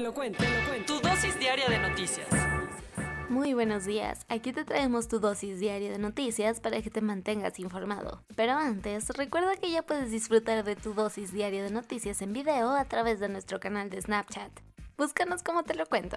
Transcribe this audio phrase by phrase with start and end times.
[0.00, 0.94] Te lo cuento, te lo cuento.
[0.94, 2.26] Tu dosis diaria de noticias.
[3.28, 7.58] Muy buenos días, aquí te traemos tu dosis diaria de noticias para que te mantengas
[7.58, 8.24] informado.
[8.34, 12.70] Pero antes, recuerda que ya puedes disfrutar de tu dosis diaria de noticias en video
[12.70, 14.50] a través de nuestro canal de Snapchat.
[14.96, 16.16] Búscanos como te lo cuento.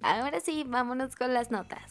[0.00, 1.90] Ahora sí, vámonos con las notas.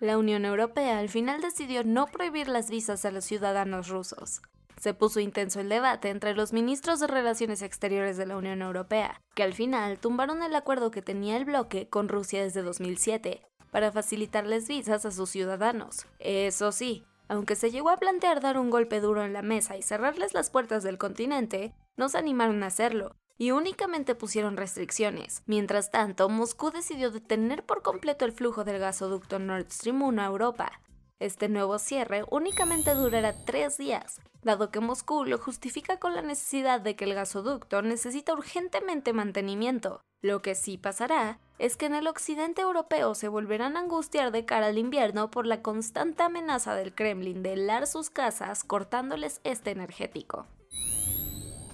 [0.00, 4.40] La Unión Europea al final decidió no prohibir las visas a los ciudadanos rusos.
[4.84, 9.18] Se puso intenso el debate entre los ministros de Relaciones Exteriores de la Unión Europea,
[9.34, 13.40] que al final tumbaron el acuerdo que tenía el bloque con Rusia desde 2007
[13.70, 16.04] para facilitarles visas a sus ciudadanos.
[16.18, 19.82] Eso sí, aunque se llegó a plantear dar un golpe duro en la mesa y
[19.82, 25.42] cerrarles las puertas del continente, no se animaron a hacerlo, y únicamente pusieron restricciones.
[25.46, 30.26] Mientras tanto, Moscú decidió detener por completo el flujo del gasoducto Nord Stream 1 a
[30.26, 30.72] Europa.
[31.20, 36.80] Este nuevo cierre únicamente durará tres días, dado que Moscú lo justifica con la necesidad
[36.80, 40.00] de que el gasoducto necesita urgentemente mantenimiento.
[40.22, 44.44] Lo que sí pasará es que en el occidente europeo se volverán a angustiar de
[44.44, 49.70] cara al invierno por la constante amenaza del Kremlin de helar sus casas cortándoles este
[49.70, 50.46] energético.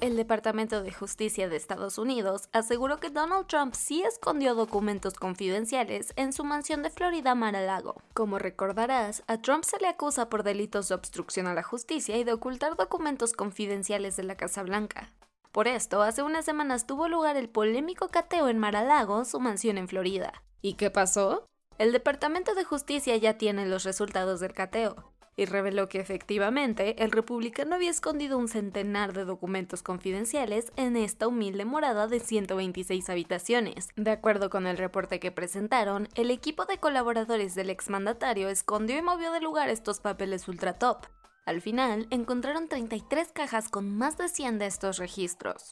[0.00, 6.14] El Departamento de Justicia de Estados Unidos aseguró que Donald Trump sí escondió documentos confidenciales
[6.16, 8.00] en su mansión de Florida Mar-a-Lago.
[8.14, 12.24] Como recordarás, a Trump se le acusa por delitos de obstrucción a la justicia y
[12.24, 15.12] de ocultar documentos confidenciales de la Casa Blanca.
[15.52, 19.86] Por esto, hace unas semanas tuvo lugar el polémico cateo en Mar-a-Lago, su mansión en
[19.86, 20.32] Florida.
[20.62, 21.44] ¿Y qué pasó?
[21.76, 27.12] El Departamento de Justicia ya tiene los resultados del cateo y reveló que efectivamente el
[27.12, 33.88] republicano había escondido un centenar de documentos confidenciales en esta humilde morada de 126 habitaciones.
[33.96, 39.02] De acuerdo con el reporte que presentaron, el equipo de colaboradores del exmandatario escondió y
[39.02, 41.06] movió de lugar estos papeles ultra top.
[41.46, 45.70] Al final, encontraron 33 cajas con más de 100 de estos registros.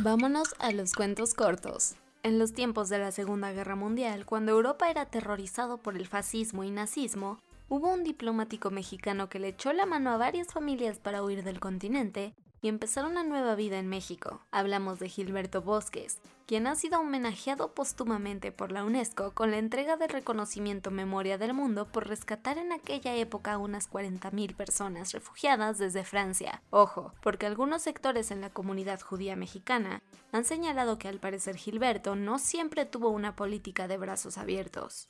[0.00, 1.94] Vámonos a los cuentos cortos.
[2.24, 6.64] En los tiempos de la Segunda Guerra Mundial, cuando Europa era aterrorizado por el fascismo
[6.64, 11.22] y nazismo, hubo un diplomático mexicano que le echó la mano a varias familias para
[11.22, 14.40] huir del continente y empezar una nueva vida en México.
[14.50, 19.96] Hablamos de Gilberto Bosques, quien ha sido homenajeado póstumamente por la UNESCO con la entrega
[19.96, 25.78] del reconocimiento Memoria del Mundo por rescatar en aquella época a unas 40.000 personas refugiadas
[25.78, 26.62] desde Francia.
[26.70, 30.02] Ojo, porque algunos sectores en la comunidad judía mexicana
[30.32, 35.06] han señalado que al parecer Gilberto no siempre tuvo una política de brazos abiertos.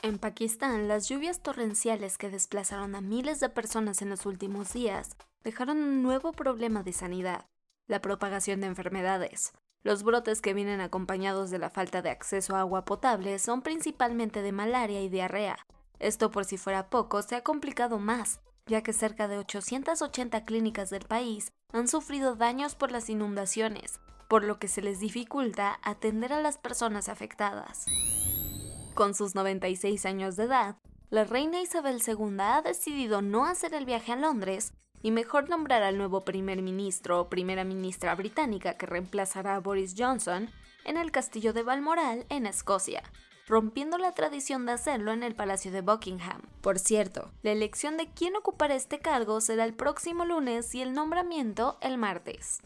[0.00, 5.16] En Pakistán, las lluvias torrenciales que desplazaron a miles de personas en los últimos días
[5.42, 7.46] dejaron un nuevo problema de sanidad,
[7.88, 9.52] la propagación de enfermedades.
[9.82, 14.40] Los brotes que vienen acompañados de la falta de acceso a agua potable son principalmente
[14.40, 15.58] de malaria y diarrea.
[15.98, 20.90] Esto por si fuera poco se ha complicado más, ya que cerca de 880 clínicas
[20.90, 23.98] del país han sufrido daños por las inundaciones,
[24.28, 27.86] por lo que se les dificulta atender a las personas afectadas.
[28.98, 30.74] Con sus 96 años de edad,
[31.08, 34.72] la reina Isabel II ha decidido no hacer el viaje a Londres
[35.02, 39.94] y mejor nombrar al nuevo primer ministro o primera ministra británica que reemplazará a Boris
[39.96, 40.50] Johnson
[40.84, 43.04] en el castillo de Balmoral, en Escocia,
[43.46, 46.42] rompiendo la tradición de hacerlo en el Palacio de Buckingham.
[46.60, 50.92] Por cierto, la elección de quién ocupará este cargo será el próximo lunes y el
[50.92, 52.62] nombramiento el martes.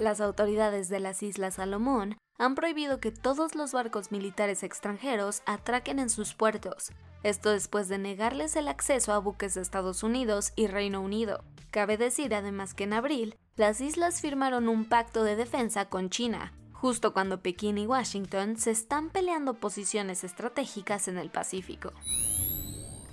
[0.00, 6.00] Las autoridades de las Islas Salomón han prohibido que todos los barcos militares extranjeros atraquen
[6.00, 6.90] en sus puertos,
[7.22, 11.44] esto después de negarles el acceso a buques de Estados Unidos y Reino Unido.
[11.70, 16.52] Cabe decir además que en abril, las islas firmaron un pacto de defensa con China,
[16.72, 21.92] justo cuando Pekín y Washington se están peleando posiciones estratégicas en el Pacífico.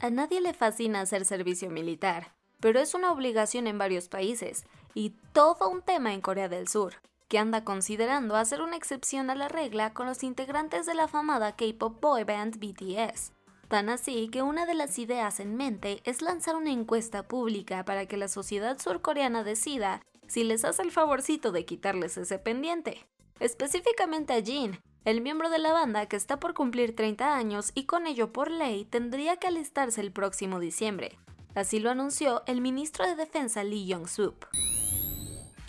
[0.02, 4.66] A nadie le fascina hacer servicio militar, pero es una obligación en varios países
[4.96, 6.96] y todo un tema en Corea del Sur
[7.30, 11.56] que anda considerando hacer una excepción a la regla con los integrantes de la famada
[11.56, 13.32] K-pop boy band BTS.
[13.70, 18.08] Tan así que una de las ideas en mente es lanzar una encuesta pública para
[18.08, 23.06] que la sociedad surcoreana decida si les hace el favorcito de quitarles ese pendiente.
[23.40, 27.86] Específicamente a Jin, el miembro de la banda que está por cumplir 30 años y
[27.86, 31.20] con ello por ley tendría que alistarse el próximo diciembre.
[31.54, 34.48] Así lo anunció el ministro de Defensa Lee Jong-suk.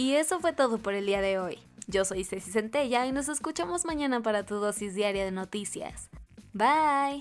[0.00, 1.58] Y eso fue todo por el día de hoy.
[1.86, 6.08] Yo soy Ceci Centella y nos escuchamos mañana para tu dosis diaria de noticias.
[6.54, 7.20] Bye.